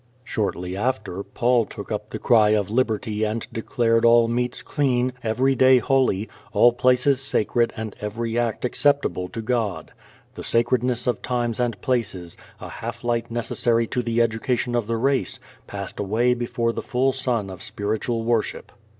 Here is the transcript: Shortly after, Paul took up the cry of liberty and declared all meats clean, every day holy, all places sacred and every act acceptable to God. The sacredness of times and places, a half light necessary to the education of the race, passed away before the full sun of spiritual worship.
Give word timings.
Shortly 0.23 0.75
after, 0.75 1.21
Paul 1.21 1.65
took 1.67 1.91
up 1.91 2.09
the 2.09 2.17
cry 2.17 2.49
of 2.55 2.71
liberty 2.71 3.23
and 3.23 3.45
declared 3.53 4.03
all 4.03 4.27
meats 4.27 4.63
clean, 4.63 5.13
every 5.23 5.53
day 5.53 5.77
holy, 5.77 6.27
all 6.53 6.71
places 6.73 7.21
sacred 7.21 7.71
and 7.77 7.95
every 8.01 8.35
act 8.35 8.65
acceptable 8.65 9.27
to 9.29 9.43
God. 9.43 9.91
The 10.33 10.41
sacredness 10.43 11.05
of 11.05 11.21
times 11.21 11.59
and 11.59 11.79
places, 11.81 12.35
a 12.59 12.67
half 12.67 13.03
light 13.03 13.29
necessary 13.29 13.85
to 13.89 14.01
the 14.01 14.23
education 14.23 14.73
of 14.73 14.87
the 14.87 14.97
race, 14.97 15.39
passed 15.67 15.99
away 15.99 16.33
before 16.33 16.73
the 16.73 16.81
full 16.81 17.13
sun 17.13 17.51
of 17.51 17.61
spiritual 17.61 18.23
worship. 18.23 18.71